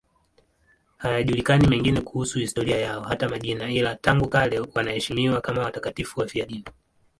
Hayajulikani 0.97 1.67
mengine 1.67 2.01
kuhusu 2.01 2.39
historia 2.39 2.77
yao, 2.77 3.01
hata 3.01 3.29
majina, 3.29 3.71
ila 3.71 3.95
tangu 3.95 4.29
kale 4.29 4.59
wanaheshimiwa 4.59 5.41
kama 5.41 5.61
watakatifu 5.63 6.19
wafiadini. 6.19 6.65